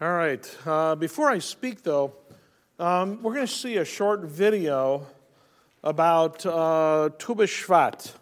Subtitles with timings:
[0.00, 0.56] All right.
[0.64, 2.12] Uh, before I speak, though,
[2.78, 5.04] um, we're going to see a short video
[5.82, 8.12] about uh, Tu B'Shvat.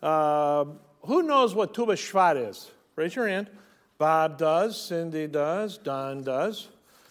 [0.00, 0.66] Uh,
[1.02, 2.70] who knows what Tu B'Shvat is?
[2.94, 3.50] Raise your hand.
[3.98, 6.68] Bob does, Cindy does, Don does.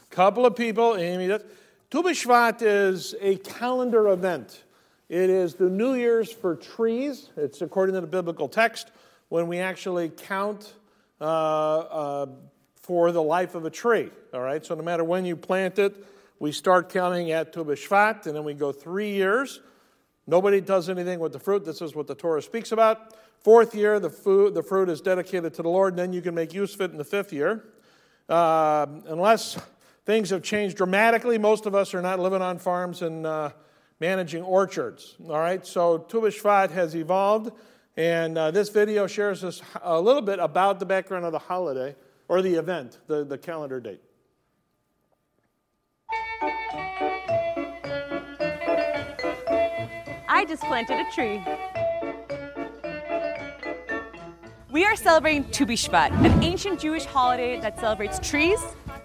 [0.09, 1.41] Couple of people, Amy does.
[1.89, 4.63] Tu B'Shvat is a calendar event.
[5.09, 7.29] It is the New Year's for trees.
[7.35, 8.89] It's according to the biblical text
[9.27, 10.75] when we actually count
[11.19, 12.25] uh, uh,
[12.87, 14.09] for the life of a tree.
[14.33, 15.93] All right, so no matter when you plant it,
[16.39, 19.59] we start counting at Tu B'Shvat, and then we go three years.
[20.25, 21.65] Nobody does anything with the fruit.
[21.65, 23.13] This is what the Torah speaks about.
[23.41, 26.33] Fourth year, the, food, the fruit is dedicated to the Lord, and then you can
[26.33, 27.65] make use of it in the fifth year.
[28.29, 29.59] Uh, unless
[30.05, 33.49] things have changed dramatically, most of us are not living on farms and uh,
[33.99, 35.17] managing orchards.
[35.27, 37.51] All right, so Tu B'Shvat has evolved,
[37.97, 41.93] and uh, this video shares us a little bit about the background of the holiday
[42.27, 44.01] or the event, the, the calendar date.
[50.29, 51.43] I just planted a tree.
[54.69, 58.59] We are celebrating Tu B'Shvat, an ancient Jewish holiday that celebrates trees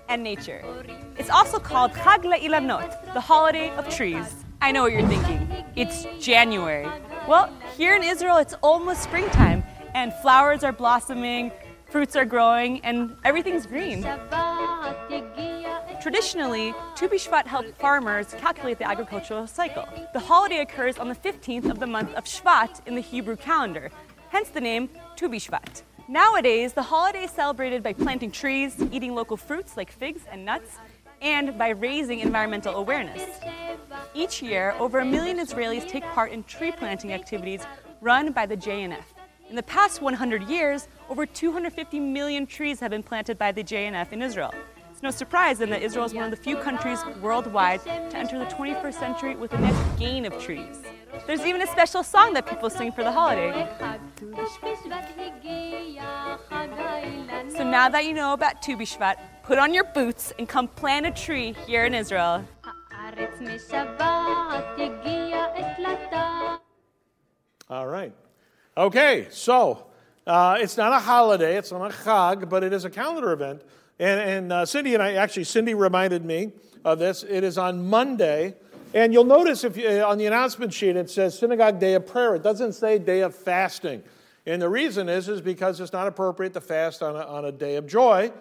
[0.08, 0.62] and nature.
[1.16, 4.44] It's also called Chag La'ilanot, the holiday of trees.
[4.60, 5.48] I know what you're thinking.
[5.74, 6.86] It's January.
[7.26, 9.64] Well, here in Israel, it's almost springtime,
[9.94, 11.50] and flowers are blossoming,
[11.92, 14.02] fruits are growing, and everything's green.
[16.00, 19.86] Traditionally, Tu B'Shvat helped farmers calculate the agricultural cycle.
[20.14, 23.90] The holiday occurs on the 15th of the month of Shvat in the Hebrew calendar,
[24.30, 25.82] hence the name Tu B'Shvat.
[26.08, 30.78] Nowadays, the holiday is celebrated by planting trees, eating local fruits like figs and nuts,
[31.20, 33.22] and by raising environmental awareness.
[34.14, 37.60] Each year, over a million Israelis take part in tree planting activities
[38.00, 39.04] run by the JNF.
[39.52, 44.10] In the past 100 years, over 250 million trees have been planted by the JNF
[44.10, 44.54] in Israel.
[44.90, 48.38] It's no surprise then that Israel is one of the few countries worldwide to enter
[48.38, 50.80] the 21st century with a net gain of trees.
[51.26, 53.68] There's even a special song that people sing for the holiday.
[57.54, 61.04] So now that you know about Tu B'Shvat, put on your boots and come plant
[61.04, 62.42] a tree here in Israel.
[67.68, 68.14] All right.
[68.74, 69.84] Okay, so
[70.26, 73.60] uh, it's not a holiday, it's not a chag, but it is a calendar event.
[73.98, 76.52] And, and uh, Cindy and I, actually, Cindy reminded me
[76.82, 77.22] of this.
[77.22, 78.54] It is on Monday.
[78.94, 82.06] And you'll notice if you, uh, on the announcement sheet it says synagogue day of
[82.06, 82.34] prayer.
[82.34, 84.02] It doesn't say day of fasting.
[84.46, 87.52] And the reason is, is because it's not appropriate to fast on a, on a
[87.52, 88.32] day of joy.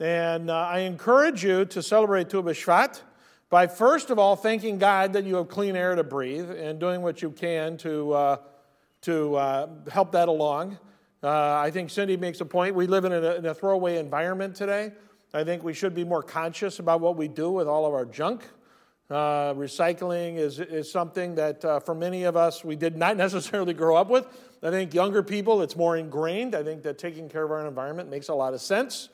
[0.00, 3.00] And uh, I encourage you to celebrate Tu B'Shvat
[3.48, 7.00] by first of all thanking God that you have clean air to breathe and doing
[7.00, 8.36] what you can to, uh,
[9.02, 10.78] to uh, help that along.
[11.22, 12.74] Uh, I think Cindy makes a point.
[12.74, 14.92] We live in a, in a, throwaway environment today.
[15.34, 18.04] I think we should be more conscious about what we do with all of our
[18.04, 18.44] junk.
[19.10, 23.74] Uh, recycling is, is something that uh, for many of us we did not necessarily
[23.74, 24.26] grow up with.
[24.62, 26.54] I think younger people, it's more ingrained.
[26.54, 29.08] I think that taking care of our environment makes a lot of sense.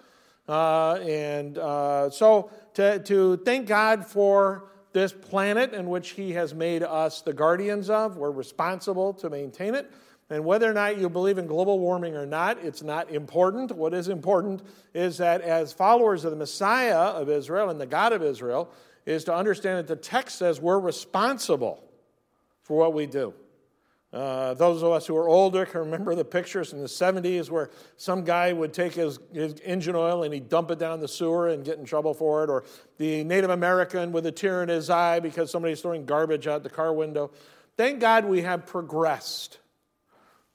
[0.48, 6.54] Uh, and uh, so to, to thank God for this planet in which He has
[6.54, 9.90] made us the guardians of, we're responsible to maintain it.
[10.30, 13.72] And whether or not you believe in global warming or not, it's not important.
[13.72, 14.62] What is important
[14.94, 18.70] is that as followers of the Messiah of Israel and the God of Israel,
[19.06, 21.84] is to understand that the text says we're responsible
[22.62, 23.34] for what we do.
[24.14, 27.68] Uh, those of us who are older can remember the pictures in the 70s where
[27.96, 31.48] some guy would take his, his engine oil and he'd dump it down the sewer
[31.48, 32.62] and get in trouble for it, or
[32.98, 36.70] the Native American with a tear in his eye because somebody's throwing garbage out the
[36.70, 37.32] car window.
[37.76, 39.58] Thank God we have progressed.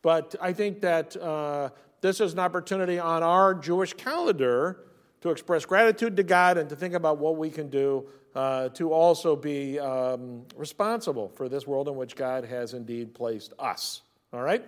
[0.01, 4.85] But I think that uh, this is an opportunity on our Jewish calendar
[5.19, 8.93] to express gratitude to God and to think about what we can do uh, to
[8.93, 14.01] also be um, responsible for this world in which God has indeed placed us.
[14.33, 14.63] All right?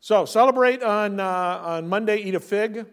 [0.00, 2.86] So celebrate on, uh, on Monday, eat a fig.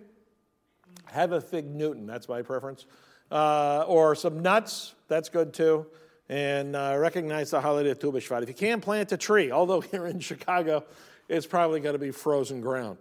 [1.05, 2.85] Have a fig Newton, that's my preference.
[3.31, 5.85] Uh, or some nuts, that's good too
[6.29, 8.43] and uh, recognize the holiday of Tu B'Shvat.
[8.43, 10.83] If you can plant a tree, although here in Chicago,
[11.27, 12.97] it's probably going to be frozen ground.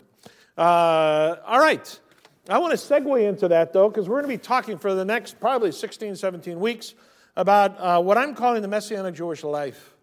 [0.56, 1.98] Uh, all right.
[2.48, 5.04] I want to segue into that, though, because we're going to be talking for the
[5.04, 6.94] next probably 16, 17 weeks
[7.36, 9.94] about uh, what I'm calling the Messianic Jewish life.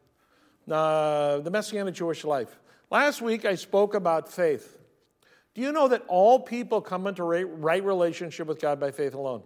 [0.70, 2.60] Uh, the Messianic Jewish life.
[2.90, 4.78] Last week, I spoke about faith.
[5.54, 9.44] Do you know that all people come into right relationship with God by faith alone?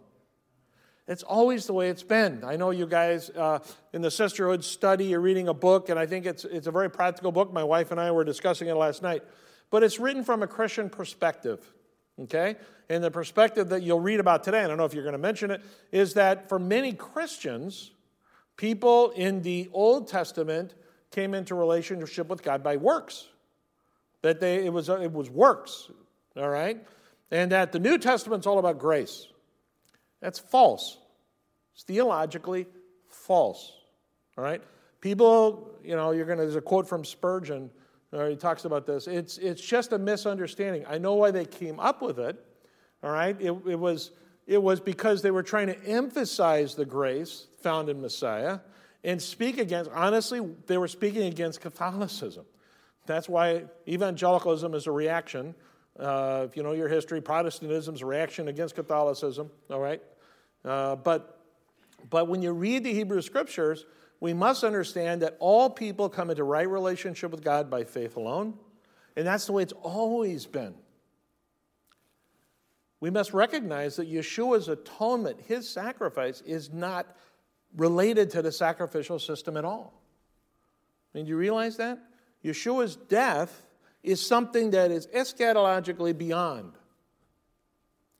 [1.07, 2.43] It's always the way it's been.
[2.45, 3.59] I know you guys uh,
[3.91, 6.89] in the sisterhood study, you're reading a book, and I think it's, it's a very
[6.89, 7.51] practical book.
[7.51, 9.23] My wife and I were discussing it last night.
[9.71, 11.73] But it's written from a Christian perspective.
[12.21, 12.55] Okay?
[12.89, 15.19] And the perspective that you'll read about today, I don't know if you're going to
[15.19, 15.61] mention it,
[15.91, 17.91] is that for many Christians,
[18.57, 20.73] people in the Old Testament
[21.11, 23.27] came into relationship with God by works.
[24.21, 25.89] That they, it, was, it was works,
[26.37, 26.81] all right?
[27.31, 29.27] And that the New Testament's all about grace.
[30.21, 30.97] That's false.
[31.73, 32.67] It's theologically
[33.09, 33.73] false,
[34.37, 34.61] all right?
[35.01, 37.69] People, you know, you're going to, there's a quote from Spurgeon,
[38.29, 39.07] he talks about this.
[39.07, 40.85] It's, it's just a misunderstanding.
[40.87, 42.37] I know why they came up with it,
[43.01, 43.35] all right?
[43.39, 44.11] It, it, was,
[44.45, 48.59] it was because they were trying to emphasize the grace found in Messiah
[49.03, 52.45] and speak against, honestly, they were speaking against Catholicism.
[53.05, 55.55] That's why evangelicalism is a reaction.
[55.99, 60.01] Uh, if you know your history, Protestantism is a reaction against Catholicism, all right?
[60.63, 61.39] Uh, but,
[62.09, 63.85] but when you read the Hebrew scriptures,
[64.23, 68.53] we must understand that all people come into right relationship with God by faith alone,
[69.17, 70.73] and that's the way it's always been.
[73.01, 77.17] We must recognize that Yeshua's atonement, his sacrifice, is not
[77.75, 80.01] related to the sacrificial system at all.
[81.13, 81.99] I mean, do you realize that?
[82.45, 83.65] Yeshua's death
[84.03, 86.71] is something that is eschatologically beyond.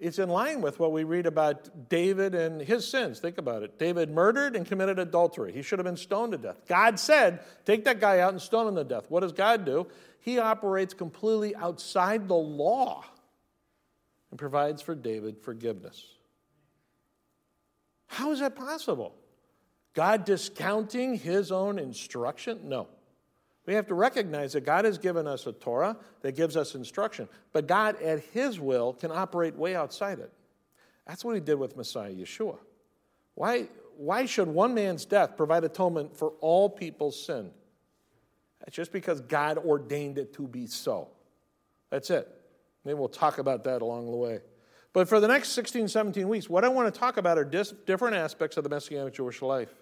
[0.04, 3.20] It's in line with what we read about David and his sins.
[3.20, 3.80] Think about it.
[3.80, 5.54] David murdered and committed adultery.
[5.54, 6.58] He should have been stoned to death.
[6.68, 9.06] God said, Take that guy out and stone him to death.
[9.08, 9.88] What does God do?
[10.20, 13.06] He operates completely outside the law
[14.30, 16.06] and provides for David forgiveness.
[18.08, 19.16] How is that possible?
[19.94, 22.60] God discounting his own instruction?
[22.66, 22.88] No.
[23.66, 27.30] We have to recognize that God has given us a Torah that gives us instruction,
[27.54, 30.32] but God, at His will, can operate way outside it.
[31.08, 32.58] That's what He did with Messiah Yeshua.
[33.36, 33.68] Why,
[33.98, 37.52] why should one man's death provide atonement for all people's sin?
[38.60, 41.10] That's just because God ordained it to be so.
[41.90, 42.28] That's it.
[42.86, 44.40] Maybe we'll talk about that along the way.
[44.94, 48.16] But for the next 16, 17 weeks, what I want to talk about are different
[48.16, 49.74] aspects of the Messianic Jewish life.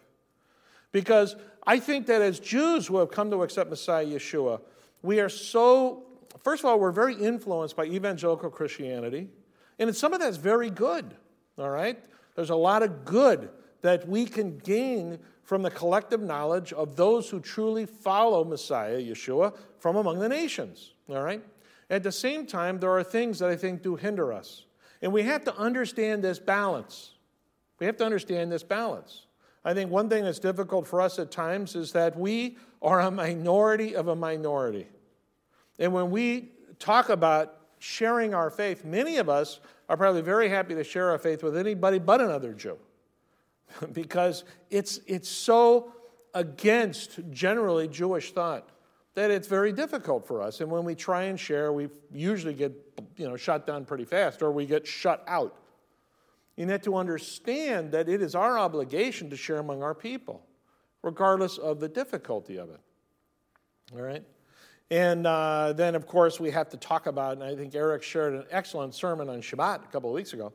[0.91, 1.35] Because
[1.65, 4.61] I think that as Jews who have come to accept Messiah Yeshua,
[5.01, 6.03] we are so,
[6.43, 9.29] first of all, we're very influenced by evangelical Christianity.
[9.79, 11.15] And some of that's very good,
[11.57, 11.97] all right?
[12.35, 13.49] There's a lot of good
[13.81, 19.55] that we can gain from the collective knowledge of those who truly follow Messiah, Yeshua,
[19.79, 21.43] from among the nations, all right?
[21.89, 24.65] At the same time, there are things that I think do hinder us.
[25.01, 27.11] And we have to understand this balance.
[27.79, 29.25] We have to understand this balance.
[29.63, 33.12] I think one thing that's difficult for us at times is that we are a
[33.12, 34.88] minority of a minority.
[35.78, 36.50] And when we
[36.80, 41.18] talk about sharing our faith, many of us are probably very happy to share our
[41.18, 42.78] faith with anybody but another Jew
[43.92, 45.94] because it's, it's so
[46.34, 48.69] against generally Jewish thought
[49.13, 50.62] that it's very difficult for us.
[50.62, 52.72] And when we try and share, we usually get
[53.18, 55.58] you know, shut down pretty fast or we get shut out.
[56.62, 60.46] You need to understand that it is our obligation to share among our people,
[61.02, 62.80] regardless of the difficulty of it.
[63.96, 64.24] All right?
[64.92, 68.36] And uh, then, of course, we have to talk about, and I think Eric shared
[68.36, 70.54] an excellent sermon on Shabbat a couple of weeks ago,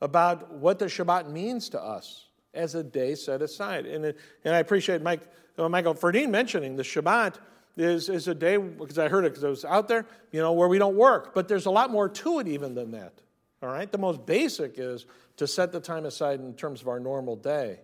[0.00, 3.86] about what the Shabbat means to us as a day set aside.
[3.86, 5.20] And, it, and I appreciate Mike,
[5.56, 7.36] uh, Michael Ferdine mentioning the Shabbat
[7.76, 10.52] is, is a day, because I heard it because I was out there, you know,
[10.52, 11.32] where we don't work.
[11.32, 13.20] But there's a lot more to it even than that.
[13.62, 13.90] All right?
[13.90, 15.06] The most basic is
[15.36, 17.80] to set the time aside in terms of our normal day,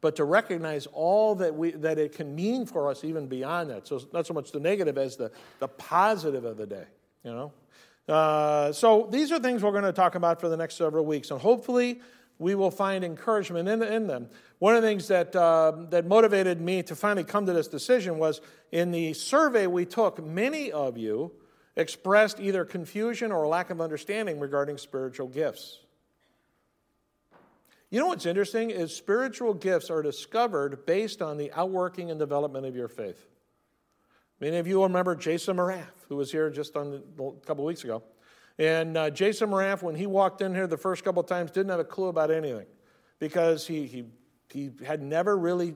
[0.00, 3.86] but to recognize all that, we, that it can mean for us even beyond that.
[3.86, 6.84] So, not so much the negative as the, the positive of the day,
[7.24, 7.52] you know?
[8.08, 11.30] Uh, so, these are things we're going to talk about for the next several weeks,
[11.30, 12.00] and hopefully,
[12.38, 14.28] we will find encouragement in, in them.
[14.60, 18.18] One of the things that, uh, that motivated me to finally come to this decision
[18.18, 21.32] was in the survey we took, many of you
[21.78, 25.78] expressed either confusion or lack of understanding regarding spiritual gifts.
[27.88, 32.66] You know what's interesting is spiritual gifts are discovered based on the outworking and development
[32.66, 33.24] of your faith.
[34.40, 38.02] Many of you remember Jason Maraff, who was here just on a couple weeks ago.
[38.58, 41.70] And uh, Jason Maraff, when he walked in here the first couple of times, didn't
[41.70, 42.66] have a clue about anything
[43.20, 44.04] because he, he,
[44.52, 45.74] he had never really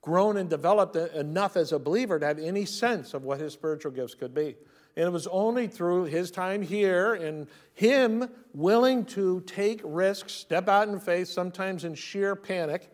[0.00, 3.90] grown and developed enough as a believer to have any sense of what his spiritual
[3.90, 4.56] gifts could be.
[4.98, 10.68] And it was only through his time here and him willing to take risks, step
[10.68, 12.90] out in faith, sometimes in sheer panic,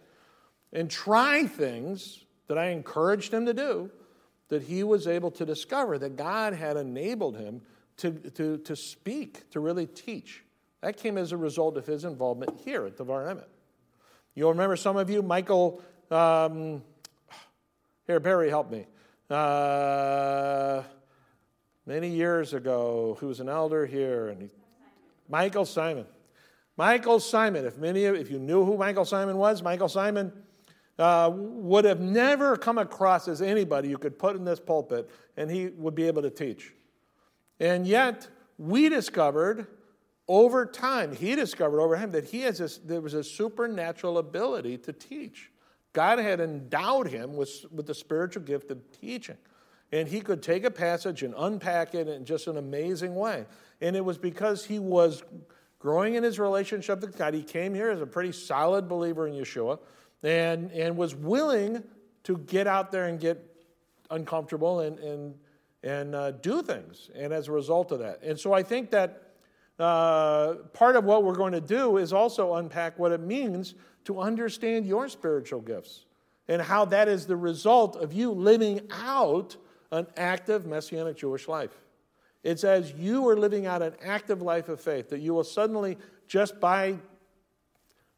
[0.70, 3.90] and try things that I encouraged him to do,
[4.48, 7.62] that he was able to discover that God had enabled him
[7.96, 10.44] to, to, to speak, to really teach.
[10.82, 13.46] That came as a result of his involvement here at Devar Emet.
[14.34, 15.80] You'll remember some of you, Michael,
[16.10, 16.82] um,
[18.06, 18.84] here, Barry, help me.
[19.30, 20.82] Uh,
[21.86, 24.50] many years ago who was an elder here, and he,
[25.28, 26.06] Michael Simon.
[26.76, 30.32] Michael Simon, if many of if you knew who Michael Simon was, Michael Simon
[30.98, 35.50] uh, would have never come across as anybody you could put in this pulpit and
[35.50, 36.72] he would be able to teach.
[37.60, 39.66] And yet, we discovered
[40.26, 44.78] over time, he discovered over time that he has this, there was a supernatural ability
[44.78, 45.50] to teach.
[45.92, 49.36] God had endowed him with, with the spiritual gift of teaching.
[49.94, 53.46] And he could take a passage and unpack it in just an amazing way.
[53.80, 55.22] And it was because he was
[55.78, 57.32] growing in his relationship with God.
[57.32, 59.78] He came here as a pretty solid believer in Yeshua
[60.24, 61.84] and, and was willing
[62.24, 63.40] to get out there and get
[64.10, 65.34] uncomfortable and, and,
[65.84, 67.08] and uh, do things.
[67.14, 68.20] And as a result of that.
[68.20, 69.34] And so I think that
[69.78, 74.18] uh, part of what we're going to do is also unpack what it means to
[74.18, 76.06] understand your spiritual gifts
[76.48, 79.56] and how that is the result of you living out
[79.94, 81.70] an active Messianic Jewish life.
[82.42, 85.96] It's as you are living out an active life of faith that you will suddenly,
[86.26, 86.96] just by,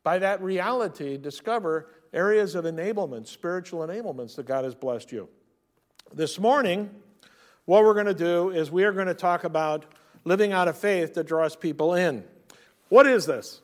[0.03, 5.29] by that reality, discover areas of enablement, spiritual enablements that God has blessed you.
[6.15, 6.91] This morning,
[7.67, 9.85] what we're going to do is we are going to talk about
[10.25, 12.25] living out of faith that draws people in.
[12.89, 13.61] What is this?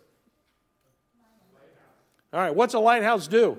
[2.33, 3.59] All right, what's a lighthouse do?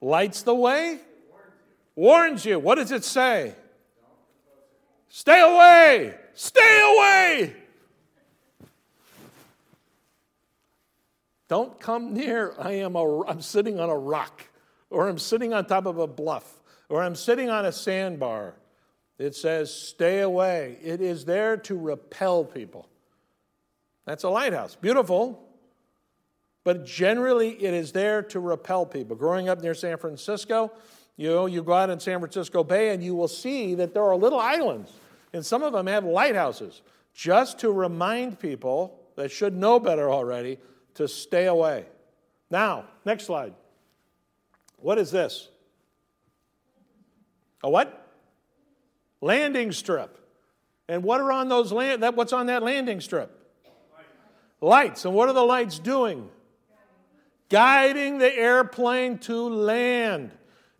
[0.00, 1.00] Lights the way?
[1.96, 2.58] Warns you.
[2.58, 3.54] What does it say?
[5.08, 6.14] Stay away!
[6.34, 7.54] Stay away!
[11.48, 12.54] Don't come near.
[12.58, 14.48] I am a, I'm sitting on a rock,
[14.90, 18.54] or I'm sitting on top of a bluff, or I'm sitting on a sandbar.
[19.18, 20.78] It says, stay away.
[20.82, 22.88] It is there to repel people.
[24.04, 24.74] That's a lighthouse.
[24.74, 25.40] Beautiful,
[26.64, 29.14] but generally it is there to repel people.
[29.14, 30.72] Growing up near San Francisco,
[31.16, 34.02] you know, you go out in San Francisco Bay and you will see that there
[34.02, 34.92] are little islands,
[35.32, 36.82] and some of them have lighthouses
[37.14, 40.58] just to remind people that should know better already
[40.94, 41.86] to stay away.
[42.50, 43.54] Now, next slide.
[44.78, 45.48] What is this?
[47.62, 48.06] A what?
[49.20, 50.18] Landing strip.
[50.88, 53.30] And what are on those land that what's on that landing strip?
[54.60, 55.04] Lights.
[55.04, 56.28] And what are the lights doing?
[57.48, 60.32] Guiding the airplane to land.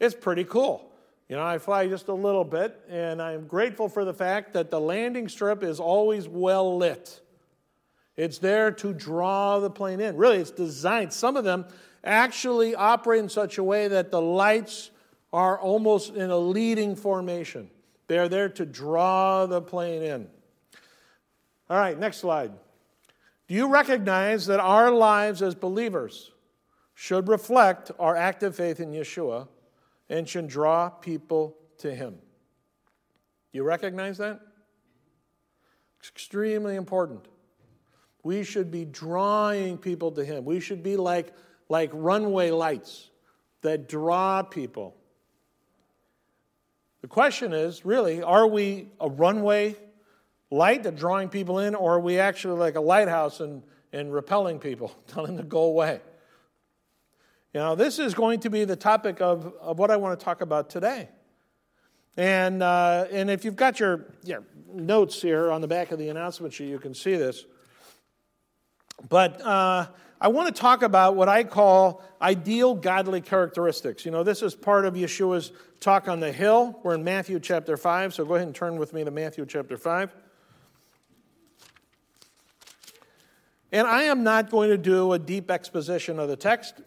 [0.05, 0.93] It's pretty cool.
[1.31, 4.71] You know, I fly just a little bit, and I'm grateful for the fact that
[4.71, 7.23] the landing strip is always well lit.
[8.15, 10.19] It's there to draw the plane in.
[10.19, 11.15] Really, it's designed.
[11.15, 11.65] Some of them
[12.05, 14.91] actually operate in such a way that the lights
[15.33, 17.71] are almost in a leading formation.
[18.07, 20.29] They're there to draw the plane in.
[21.71, 22.53] All right, next slide.
[23.49, 26.31] Do you recognize that our lives as believers
[26.93, 29.49] should reflect our active faith in Yeshua
[30.09, 32.15] and should draw people to Him?
[32.15, 34.41] Do you recognize that?
[36.01, 37.27] It's extremely important.
[38.23, 40.45] We should be drawing people to Him.
[40.45, 41.33] We should be like,
[41.69, 43.11] like runway lights
[43.63, 44.95] that draw people.
[47.03, 49.77] The question is really, are we a runway
[50.51, 54.59] light that drawing people in, or are we actually like a lighthouse and, and repelling
[54.59, 56.01] people, telling them to go away?
[57.55, 60.25] You know, this is going to be the topic of, of what I want to
[60.25, 61.09] talk about today.
[62.17, 64.39] And, uh, and if you've got your yeah,
[64.73, 67.45] notes here on the back of the announcement sheet, you can see this.
[69.09, 69.87] But uh,
[70.21, 74.05] I want to talk about what I call ideal godly characteristics.
[74.05, 76.81] You know, this is part of Yeshua's talk on the hill.
[76.83, 79.77] We're in Matthew chapter 5, so go ahead and turn with me to Matthew chapter
[79.77, 80.13] 5.
[83.71, 86.81] And I am not going to do a deep exposition of the text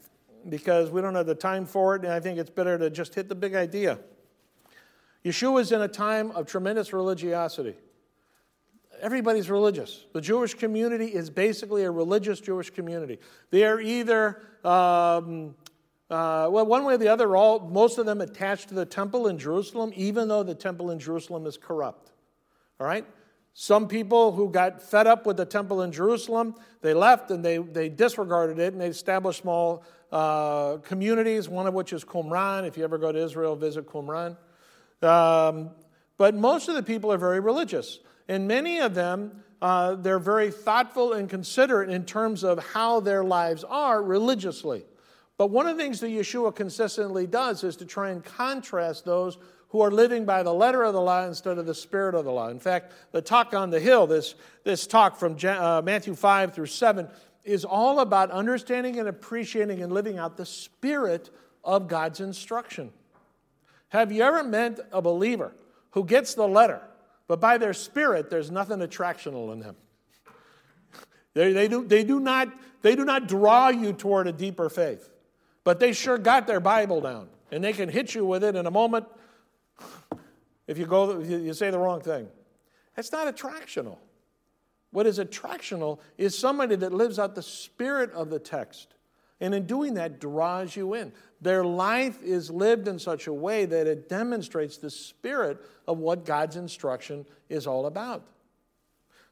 [0.49, 3.15] because we don't have the time for it, and I think it's better to just
[3.15, 3.99] hit the big idea.
[5.25, 7.75] Yeshua is in a time of tremendous religiosity
[9.01, 10.05] everybody's religious.
[10.13, 13.19] The Jewish community is basically a religious Jewish community.
[13.51, 15.55] They are either, um,
[16.09, 19.27] uh, well, one way or the other, all, most of them attached to the temple
[19.27, 22.11] in Jerusalem, even though the temple in Jerusalem is corrupt.
[22.79, 23.05] All right?
[23.59, 27.57] Some people who got fed up with the temple in Jerusalem, they left and they,
[27.57, 32.67] they disregarded it and they established small uh, communities, one of which is Qumran.
[32.67, 34.37] If you ever go to Israel, visit Qumran.
[35.01, 35.71] Um,
[36.17, 37.97] but most of the people are very religious.
[38.27, 43.23] And many of them, uh, they're very thoughtful and considerate in terms of how their
[43.23, 44.85] lives are religiously.
[45.35, 49.39] But one of the things that Yeshua consistently does is to try and contrast those
[49.69, 52.31] who are living by the letter of the law instead of the spirit of the
[52.31, 52.49] law.
[52.49, 56.67] In fact, the talk on the hill, this, this talk from uh, Matthew 5 through
[56.67, 57.07] 7,
[57.43, 61.29] is all about understanding and appreciating and living out the spirit
[61.63, 62.91] of God's instruction.
[63.89, 65.53] Have you ever met a believer
[65.91, 66.81] who gets the letter
[67.27, 69.75] but by their spirit, there's nothing attractional in them.
[71.33, 72.49] They, they, do, they, do not,
[72.81, 75.09] they do not draw you toward a deeper faith,
[75.63, 78.65] but they sure got their Bible down, and they can hit you with it in
[78.65, 79.05] a moment
[80.67, 82.27] if you, go, you say the wrong thing.
[82.95, 83.97] That's not attractional.
[84.91, 88.93] What is attractional is somebody that lives out the spirit of the text.
[89.39, 91.13] And in doing that, draws you in.
[91.41, 96.25] Their life is lived in such a way that it demonstrates the spirit of what
[96.25, 98.25] God's instruction is all about.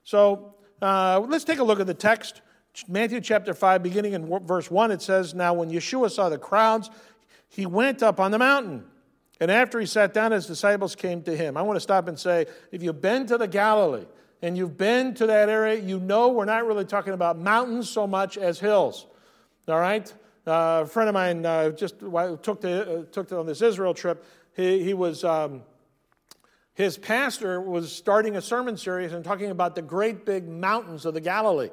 [0.03, 2.41] So uh, let's take a look at the text.
[2.87, 6.91] Matthew chapter 5, beginning in verse 1, it says, Now when Yeshua saw the crowds,
[7.47, 8.85] he went up on the mountain.
[9.39, 11.57] And after he sat down, his disciples came to him.
[11.57, 14.05] I want to stop and say if you've been to the Galilee
[14.41, 18.07] and you've been to that area, you know we're not really talking about mountains so
[18.07, 19.05] much as hills.
[19.67, 20.11] All right?
[20.47, 24.23] Uh, a friend of mine uh, just took, uh, took on this Israel trip.
[24.55, 25.63] He, he was, um,
[26.75, 31.13] his pastor was starting a sermon series and talking about the great big mountains of
[31.13, 31.71] the Galilee.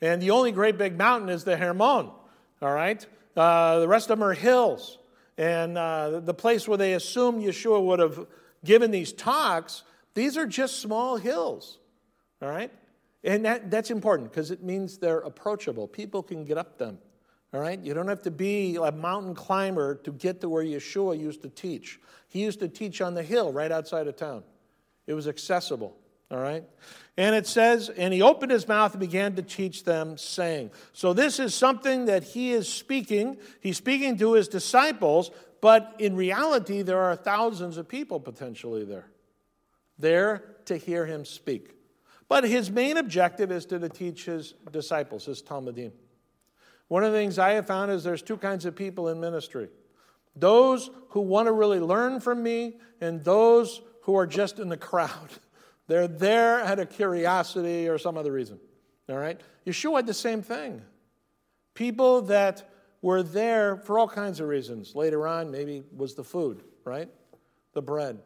[0.00, 2.10] And the only great big mountain is the Hermon.
[2.62, 3.04] All right?
[3.36, 4.98] Uh, the rest of them are hills.
[5.40, 8.26] And uh, the place where they assumed Yeshua would have
[8.62, 11.78] given these talks, these are just small hills.
[12.42, 12.70] All right?
[13.24, 15.88] And that, that's important because it means they're approachable.
[15.88, 16.98] People can get up them.
[17.54, 17.80] All right?
[17.80, 21.48] You don't have to be a mountain climber to get to where Yeshua used to
[21.48, 21.98] teach.
[22.28, 24.42] He used to teach on the hill right outside of town.
[25.06, 25.96] It was accessible.
[26.30, 26.64] All right?
[27.16, 30.70] And it says, and he opened his mouth and began to teach them, saying.
[30.92, 33.36] So this is something that he is speaking.
[33.60, 39.06] He's speaking to his disciples, but in reality, there are thousands of people potentially there,
[39.98, 41.74] there to hear him speak.
[42.28, 45.90] But his main objective is to teach his disciples, his Talmidim.
[46.86, 49.68] One of the things I have found is there's two kinds of people in ministry
[50.36, 54.76] those who want to really learn from me, and those who are just in the
[54.76, 55.10] crowd.
[55.90, 58.60] They're there out of curiosity or some other reason.
[59.08, 59.40] All right?
[59.66, 60.82] Yeshua had the same thing.
[61.74, 62.70] People that
[63.02, 64.94] were there for all kinds of reasons.
[64.94, 67.08] Later on, maybe was the food, right?
[67.72, 68.20] The bread.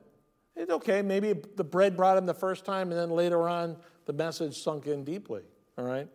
[0.54, 4.12] It's okay, maybe the bread brought him the first time, and then later on, the
[4.12, 5.40] message sunk in deeply,
[5.78, 6.06] all right?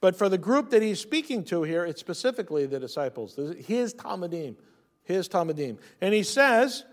[0.00, 4.56] But for the group that he's speaking to here, it's specifically the disciples, his Talmidim,
[5.04, 5.78] his Talmidim.
[6.00, 6.84] And he says,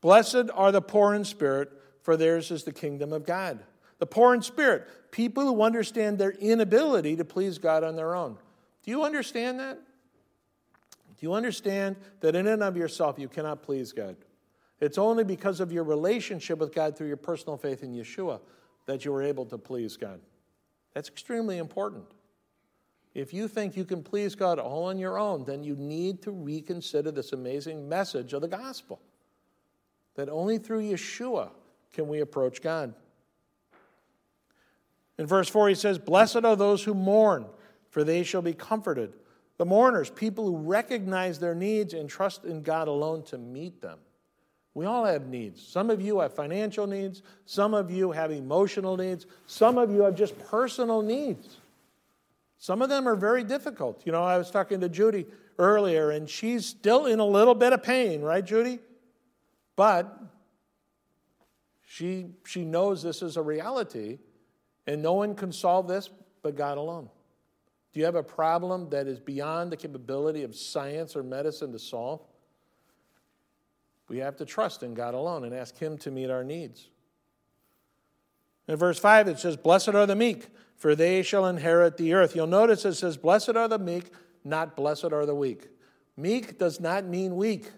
[0.00, 1.70] Blessed are the poor in spirit,
[2.04, 3.64] for theirs is the kingdom of God.
[3.98, 8.36] The poor in spirit, people who understand their inability to please God on their own.
[8.82, 9.78] Do you understand that?
[11.16, 14.16] Do you understand that in and of yourself you cannot please God?
[14.80, 18.38] It's only because of your relationship with God through your personal faith in Yeshua
[18.84, 20.20] that you are able to please God.
[20.92, 22.04] That's extremely important.
[23.14, 26.32] If you think you can please God all on your own, then you need to
[26.32, 29.00] reconsider this amazing message of the gospel
[30.16, 31.50] that only through Yeshua
[31.94, 32.92] can we approach God.
[35.16, 37.46] In verse 4, he says, Blessed are those who mourn,
[37.90, 39.12] for they shall be comforted.
[39.56, 43.98] The mourners, people who recognize their needs and trust in God alone to meet them.
[44.74, 45.64] We all have needs.
[45.64, 50.02] Some of you have financial needs, some of you have emotional needs, some of you
[50.02, 51.58] have just personal needs.
[52.58, 54.02] Some of them are very difficult.
[54.04, 55.26] You know, I was talking to Judy
[55.58, 58.80] earlier, and she's still in a little bit of pain, right, Judy?
[59.76, 60.18] But
[61.94, 64.18] she, she knows this is a reality,
[64.84, 66.10] and no one can solve this
[66.42, 67.08] but God alone.
[67.92, 71.78] Do you have a problem that is beyond the capability of science or medicine to
[71.78, 72.20] solve?
[74.08, 76.88] We have to trust in God alone and ask Him to meet our needs.
[78.66, 82.34] In verse 5, it says, Blessed are the meek, for they shall inherit the earth.
[82.34, 84.10] You'll notice it says, Blessed are the meek,
[84.42, 85.68] not blessed are the weak.
[86.16, 87.70] Meek does not mean weak.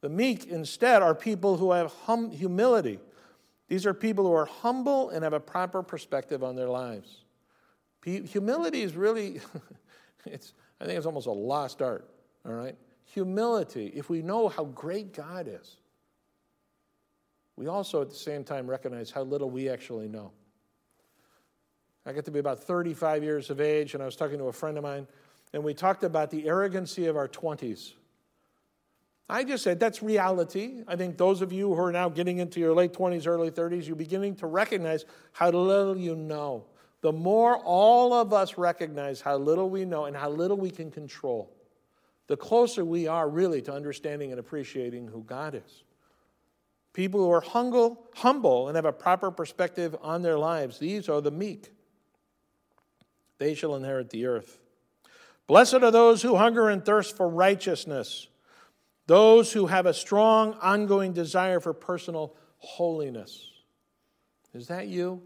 [0.00, 3.00] The meek, instead, are people who have hum- humility.
[3.70, 7.22] These are people who are humble and have a proper perspective on their lives.
[8.04, 9.40] Humility is really,
[10.26, 12.10] it's, I think it's almost a lost art,
[12.44, 12.76] all right?
[13.04, 15.76] Humility, if we know how great God is,
[17.54, 20.32] we also at the same time recognize how little we actually know.
[22.04, 24.52] I got to be about 35 years of age, and I was talking to a
[24.52, 25.06] friend of mine,
[25.52, 27.92] and we talked about the arrogancy of our 20s.
[29.30, 30.82] I just said that's reality.
[30.88, 33.86] I think those of you who are now getting into your late 20s, early 30s,
[33.86, 36.64] you're beginning to recognize how little you know.
[37.02, 40.90] The more all of us recognize how little we know and how little we can
[40.90, 41.50] control,
[42.26, 45.84] the closer we are really to understanding and appreciating who God is.
[46.92, 51.20] People who are humble, humble and have a proper perspective on their lives, these are
[51.20, 51.72] the meek.
[53.38, 54.58] They shall inherit the earth.
[55.46, 58.28] Blessed are those who hunger and thirst for righteousness,
[59.10, 63.50] those who have a strong, ongoing desire for personal holiness.
[64.54, 65.20] Is that you?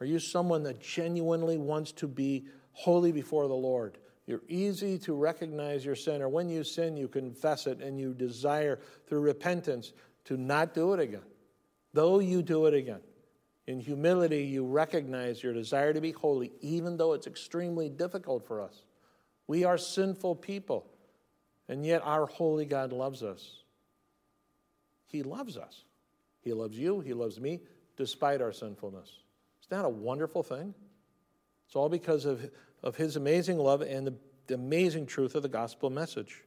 [0.00, 3.96] Are you someone that genuinely wants to be holy before the Lord.
[4.26, 8.12] You're easy to recognize your sin, or when you sin, you confess it and you
[8.12, 9.92] desire through repentance
[10.24, 11.22] to not do it again.
[11.94, 13.00] Though you do it again.
[13.68, 18.60] In humility, you recognize your desire to be holy, even though it's extremely difficult for
[18.60, 18.82] us.
[19.46, 20.86] We are sinful people,
[21.68, 23.62] and yet our holy God loves us.
[25.06, 25.84] He loves us.
[26.40, 27.60] He loves you, He loves me,
[27.96, 29.08] despite our sinfulness.
[29.62, 30.74] Isn't that a wonderful thing?
[31.66, 32.48] It's all because of,
[32.82, 34.14] of His amazing love and the,
[34.46, 36.42] the amazing truth of the gospel message.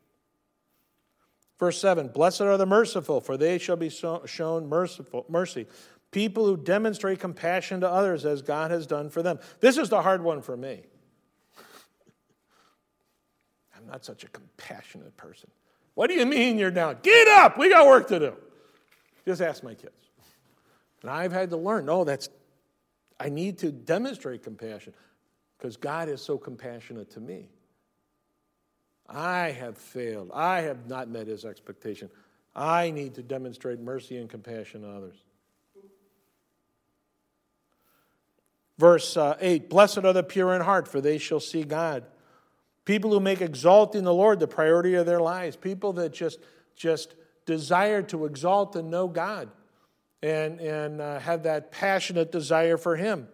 [1.60, 5.68] Verse 7 Blessed are the merciful, for they shall be shown merciful, mercy.
[6.12, 9.38] People who demonstrate compassion to others as God has done for them.
[9.60, 10.84] This is the hard one for me.
[13.80, 15.50] I'm not such a compassionate person.
[15.96, 16.98] What do you mean you're down?
[17.02, 17.58] Get up!
[17.58, 18.34] We got work to do.
[19.26, 19.94] Just ask my kids.
[21.02, 22.30] And I've had to learn no, that's,
[23.20, 24.94] I need to demonstrate compassion
[25.58, 27.50] because God is so compassionate to me.
[29.08, 30.32] I have failed.
[30.34, 32.10] I have not met his expectation.
[32.56, 35.16] I need to demonstrate mercy and compassion to others.
[38.78, 42.06] Verse uh, 8 Blessed are the pure in heart, for they shall see God.
[42.90, 45.56] People who make exalting the Lord the priority of their lives.
[45.56, 46.40] People that just,
[46.76, 47.14] just
[47.46, 49.48] desire to exalt and know God
[50.24, 53.28] and, and uh, have that passionate desire for Him.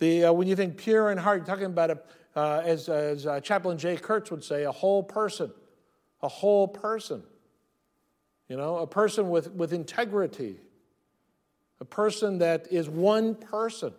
[0.00, 2.00] The, uh, when you think pure in heart, you're talking about, a,
[2.34, 5.52] uh, as, as uh, Chaplain Jay Kurtz would say, a whole person.
[6.22, 7.22] A whole person.
[8.48, 10.56] You know, a person with, with integrity.
[11.80, 13.92] A person that is one person.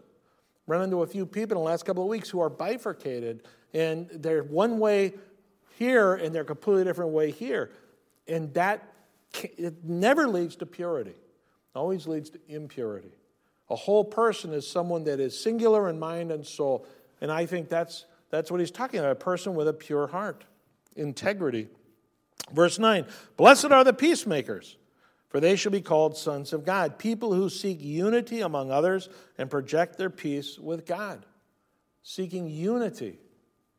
[0.68, 3.44] Run into a few people in the last couple of weeks who are bifurcated,
[3.74, 5.14] and they're one way
[5.78, 7.72] here and they're a completely different way here.
[8.28, 8.88] And that
[9.34, 13.12] it never leads to purity, it always leads to impurity.
[13.70, 16.86] A whole person is someone that is singular in mind and soul.
[17.22, 20.44] And I think that's, that's what he's talking about a person with a pure heart,
[20.96, 21.70] integrity.
[22.52, 23.06] Verse 9
[23.38, 24.78] Blessed are the peacemakers,
[25.32, 27.00] for they shall be called sons of God.
[27.00, 31.26] People who seek unity among others and project their peace with God.
[32.04, 33.18] Seeking unity.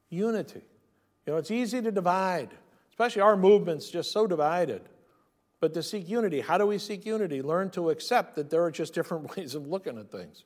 [0.08, 0.62] Unity.
[1.26, 2.50] You know, it's easy to divide,
[2.90, 4.82] especially our movement's just so divided
[5.62, 6.40] but to seek unity.
[6.40, 7.40] How do we seek unity?
[7.40, 10.44] Learn to accept that there are just different ways of looking at things.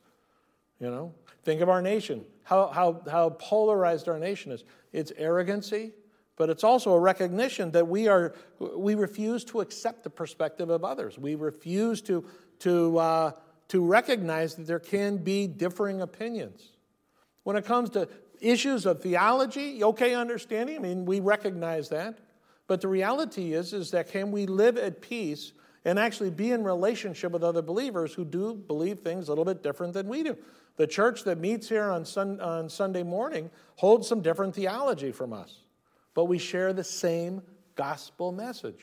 [0.78, 4.62] You know, think of our nation, how, how, how polarized our nation is.
[4.92, 5.92] It's arrogancy,
[6.36, 10.84] but it's also a recognition that we, are, we refuse to accept the perspective of
[10.84, 11.18] others.
[11.18, 12.24] We refuse to,
[12.60, 13.32] to, uh,
[13.68, 16.72] to recognize that there can be differing opinions.
[17.42, 18.08] When it comes to
[18.40, 22.18] issues of theology, okay, understanding, I mean, we recognize that.
[22.66, 25.52] But the reality is, is that can we live at peace
[25.84, 29.62] and actually be in relationship with other believers who do believe things a little bit
[29.62, 30.36] different than we do?
[30.76, 35.32] The church that meets here on, sun, on Sunday morning holds some different theology from
[35.32, 35.60] us,
[36.16, 37.42] but we share the same
[37.74, 38.80] gospel message.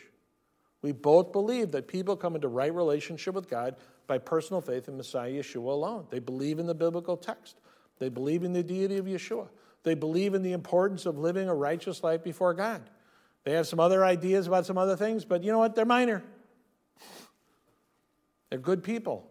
[0.84, 4.98] We both believe that people come into right relationship with God by personal faith in
[4.98, 6.06] Messiah Yeshua alone.
[6.12, 7.58] They believe in the biblical text.
[7.98, 9.48] They believe in the deity of Yeshua.
[9.82, 12.84] They believe in the importance of living a righteous life before God.
[13.46, 15.74] They have some other ideas about some other things, but you know what?
[15.74, 16.24] They're minor.
[18.52, 19.28] They're good people.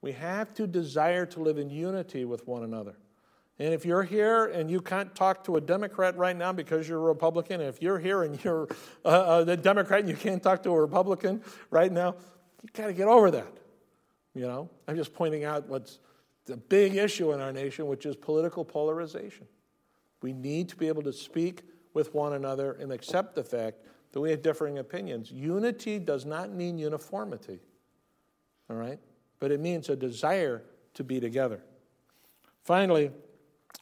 [0.00, 2.96] We have to desire to live in unity with one another.
[3.58, 6.98] And if you're here and you can't talk to a Democrat right now because you're
[6.98, 8.66] a Republican, if you're here and you're
[9.04, 12.14] a, a Democrat and you can't talk to a Republican right now,
[12.62, 13.52] you got to get over that.
[14.34, 15.98] You know, I'm just pointing out what's
[16.46, 19.46] the big issue in our nation, which is political polarization.
[20.22, 21.62] We need to be able to speak
[21.94, 23.78] with one another and accept the fact
[24.12, 25.30] that we have differing opinions.
[25.30, 27.60] Unity does not mean uniformity,
[28.70, 28.98] all right?
[29.40, 30.62] But it means a desire
[30.94, 31.62] to be together.
[32.64, 33.10] Finally,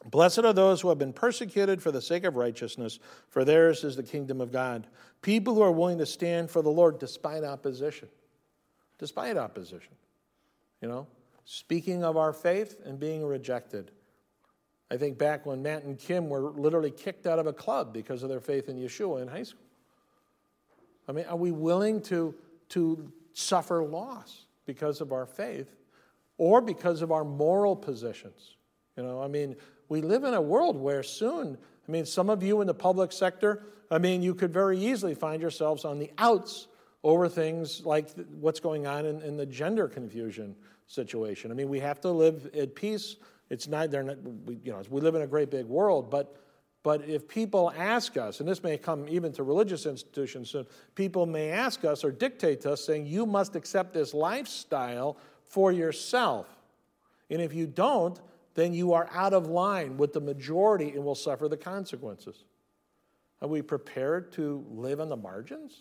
[0.07, 3.97] blessed are those who have been persecuted for the sake of righteousness, for theirs is
[3.97, 4.87] the kingdom of God.
[5.23, 8.09] People who are willing to stand for the Lord despite opposition.
[8.99, 9.95] Despite opposition.
[10.81, 11.07] You know,
[11.45, 13.91] speaking of our faith and being rejected.
[14.91, 18.23] I think back when Matt and Kim were literally kicked out of a club because
[18.23, 19.63] of their faith in Yeshua in high school.
[21.09, 22.35] I mean, are we willing to,
[22.71, 25.69] to suffer loss because of our faith
[26.39, 28.55] or because of our moral positions?
[28.97, 29.57] You know, I mean,
[29.91, 33.13] we live in a world where soon, I mean, some of you in the public
[33.13, 36.69] sector, I mean, you could very easily find yourselves on the outs
[37.03, 38.09] over things like
[38.41, 41.51] what's going on in, in the gender confusion situation.
[41.51, 43.17] I mean, we have to live at peace
[43.51, 46.37] it's not, they're not, we, you know, we live in a great big world, but,
[46.85, 51.27] but if people ask us, and this may come even to religious institutions soon, people
[51.27, 55.17] may ask us or dictate to us saying, you must accept this lifestyle
[55.49, 56.47] for yourself.
[57.29, 58.21] And if you don't,
[58.55, 62.45] then you are out of line with the majority and will suffer the consequences.
[63.43, 65.73] Are we prepared to live on the margins?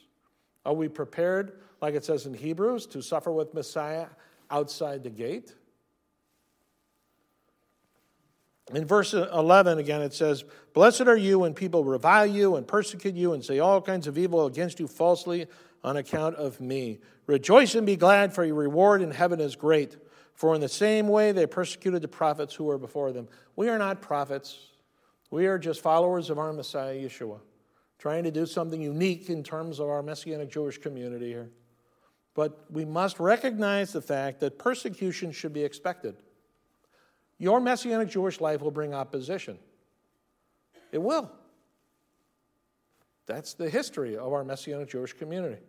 [0.65, 4.07] Are we prepared, like it says in Hebrews, to suffer with Messiah
[4.49, 5.55] outside the gate?
[8.73, 13.15] In verse 11, again, it says, Blessed are you when people revile you and persecute
[13.15, 15.47] you and say all kinds of evil against you falsely
[15.83, 16.99] on account of me.
[17.25, 19.95] Rejoice and be glad, for your reward in heaven is great.
[20.39, 23.27] For in the same way they persecuted the prophets who were before them.
[23.57, 24.57] We are not prophets,
[25.31, 27.41] we are just followers of our Messiah, Yeshua,
[27.97, 31.49] trying to do something unique in terms of our Messianic Jewish community here.
[32.35, 36.15] But we must recognize the fact that persecution should be expected.
[37.37, 39.59] Your Messianic Jewish life will bring opposition.
[40.93, 41.29] It will.
[43.25, 45.61] That's the history of our Messianic Jewish community.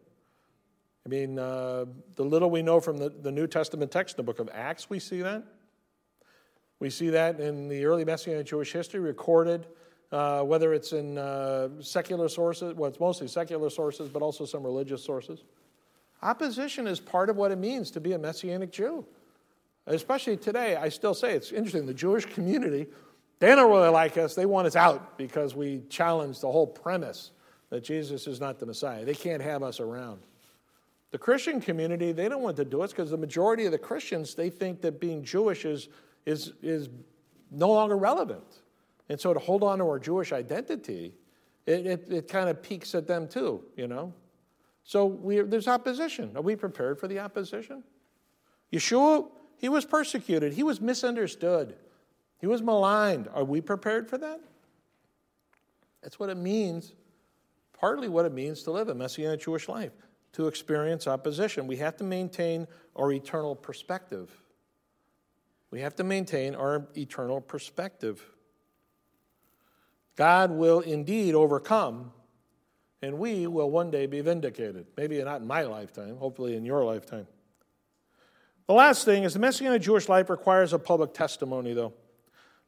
[1.06, 1.86] I mean, uh,
[2.16, 4.98] the little we know from the, the New Testament text, the book of Acts, we
[4.98, 5.42] see that.
[6.78, 9.66] We see that in the early Messianic Jewish history recorded,
[10.12, 14.62] uh, whether it's in uh, secular sources, well, it's mostly secular sources, but also some
[14.64, 15.44] religious sources.
[16.22, 19.06] Opposition is part of what it means to be a Messianic Jew.
[19.86, 21.86] Especially today, I still say it's interesting.
[21.86, 22.86] The Jewish community,
[23.38, 24.34] they don't really like us.
[24.34, 27.30] They want us out because we challenge the whole premise
[27.70, 29.04] that Jesus is not the Messiah.
[29.04, 30.20] They can't have us around.
[31.10, 34.34] The Christian community, they don't want to do it because the majority of the Christians,
[34.34, 35.88] they think that being Jewish is,
[36.24, 36.88] is, is
[37.50, 38.44] no longer relevant.
[39.08, 41.14] And so to hold on to our Jewish identity,
[41.66, 44.14] it, it, it kind of peaks at them too, you know?
[44.84, 46.32] So we, there's opposition.
[46.36, 47.82] Are we prepared for the opposition?
[48.72, 49.26] Yeshua
[49.60, 51.76] he was persecuted, he was misunderstood,
[52.38, 53.28] he was maligned.
[53.34, 54.40] Are we prepared for that?
[56.02, 56.94] That's what it means,
[57.78, 59.92] partly what it means to live a Messianic Jewish life,
[60.32, 61.66] to experience opposition.
[61.66, 62.66] We have to maintain
[62.96, 64.30] our eternal perspective.
[65.70, 68.24] We have to maintain our eternal perspective.
[70.16, 72.12] God will indeed overcome,
[73.02, 74.86] and we will one day be vindicated.
[74.96, 77.26] Maybe not in my lifetime, hopefully in your lifetime.
[78.66, 81.92] The last thing is the Messianic Jewish life requires a public testimony, though.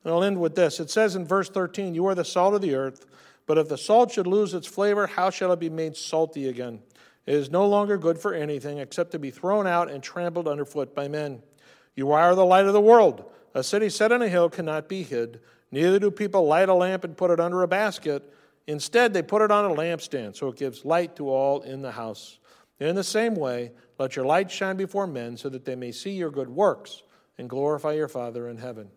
[0.04, 0.80] And I'll end with this.
[0.80, 3.06] It says in verse 13, You are the salt of the earth,
[3.46, 6.80] but if the salt should lose its flavor, how shall it be made salty again?
[7.26, 10.94] It is no longer good for anything except to be thrown out and trampled underfoot
[10.94, 11.42] by men.
[11.94, 13.30] You are the light of the world.
[13.54, 15.40] A city set on a hill cannot be hid.
[15.70, 18.32] Neither do people light a lamp and put it under a basket.
[18.66, 21.92] Instead, they put it on a lampstand so it gives light to all in the
[21.92, 22.38] house.
[22.80, 26.12] In the same way, let your light shine before men so that they may see
[26.12, 27.02] your good works
[27.38, 28.88] and glorify your Father in heaven.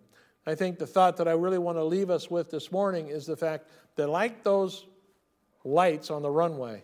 [0.48, 3.26] I think the thought that I really want to leave us with this morning is
[3.26, 4.86] the fact that, like those
[5.64, 6.84] lights on the runway,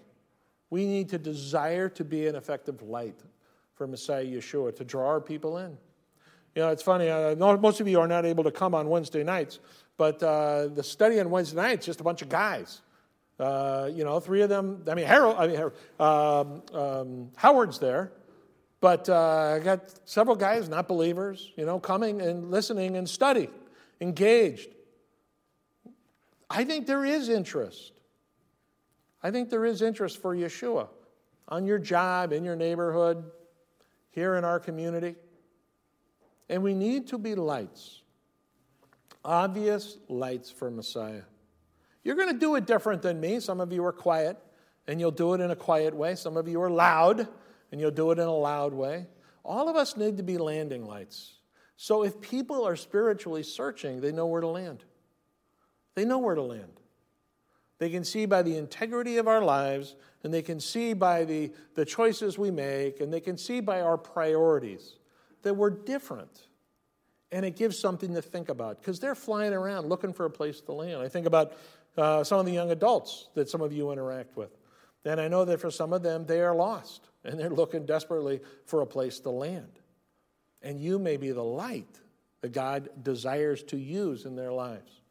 [0.71, 3.19] we need to desire to be an effective light
[3.75, 5.77] for Messiah Yeshua to draw our people in.
[6.55, 9.23] You know, it's funny, uh, most of you are not able to come on Wednesday
[9.23, 9.59] nights,
[9.97, 12.81] but uh, the study on Wednesday nights just a bunch of guys.
[13.39, 14.83] Uh, you know, three of them.
[14.87, 15.35] I mean, Harold.
[15.37, 18.11] I mean, Harold, um, um, Howard's there,
[18.81, 23.51] but uh, I got several guys, not believers, you know, coming and listening and studying,
[23.99, 24.69] engaged.
[26.49, 27.93] I think there is interest.
[29.23, 30.87] I think there is interest for Yeshua
[31.47, 33.23] on your job, in your neighborhood,
[34.09, 35.15] here in our community.
[36.49, 38.01] And we need to be lights,
[39.23, 41.23] obvious lights for Messiah.
[42.03, 43.39] You're going to do it different than me.
[43.39, 44.37] Some of you are quiet,
[44.87, 46.15] and you'll do it in a quiet way.
[46.15, 47.27] Some of you are loud,
[47.71, 49.07] and you'll do it in a loud way.
[49.45, 51.35] All of us need to be landing lights.
[51.77, 54.83] So if people are spiritually searching, they know where to land.
[55.95, 56.80] They know where to land.
[57.81, 61.51] They can see by the integrity of our lives, and they can see by the,
[61.73, 64.99] the choices we make, and they can see by our priorities
[65.41, 66.43] that we're different.
[67.31, 70.61] And it gives something to think about because they're flying around looking for a place
[70.61, 71.01] to land.
[71.01, 71.53] I think about
[71.97, 74.55] uh, some of the young adults that some of you interact with.
[75.03, 78.41] And I know that for some of them, they are lost and they're looking desperately
[78.67, 79.79] for a place to land.
[80.61, 81.99] And you may be the light
[82.41, 85.01] that God desires to use in their lives.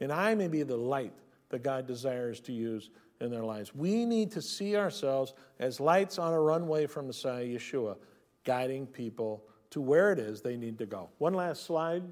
[0.00, 1.14] And I may be the light
[1.50, 3.74] that God desires to use in their lives.
[3.74, 7.96] We need to see ourselves as lights on a runway from Messiah Yeshua,
[8.44, 11.10] guiding people to where it is they need to go.
[11.18, 12.02] One last slide,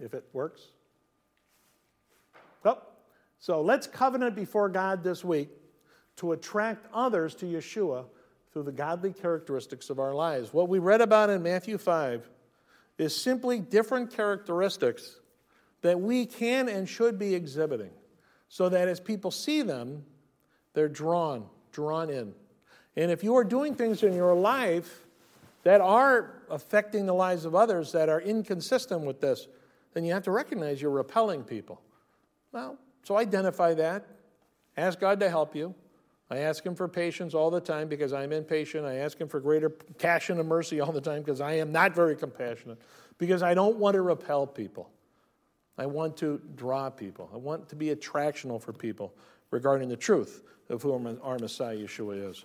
[0.00, 0.62] if it works.
[2.64, 2.82] Oh,
[3.38, 5.48] so let's covenant before God this week
[6.16, 8.06] to attract others to Yeshua
[8.52, 10.52] through the godly characteristics of our lives.
[10.52, 12.28] What we read about in Matthew 5
[12.98, 15.20] is simply different characteristics
[15.86, 17.90] that we can and should be exhibiting
[18.48, 20.04] so that as people see them,
[20.74, 22.34] they're drawn, drawn in.
[22.96, 25.06] And if you are doing things in your life
[25.64, 29.48] that are affecting the lives of others that are inconsistent with this,
[29.94, 31.80] then you have to recognize you're repelling people.
[32.52, 34.06] Well, so identify that.
[34.76, 35.74] Ask God to help you.
[36.30, 38.84] I ask Him for patience all the time because I'm impatient.
[38.84, 41.94] I ask Him for greater passion and mercy all the time because I am not
[41.94, 42.78] very compassionate,
[43.18, 44.90] because I don't want to repel people.
[45.78, 47.30] I want to draw people.
[47.32, 49.12] I want to be attractional for people
[49.50, 52.44] regarding the truth of who our Messiah Yeshua is.